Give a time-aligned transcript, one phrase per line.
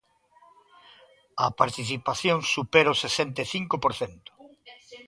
[1.45, 4.31] A participación supera o sesenta e cinco por cento.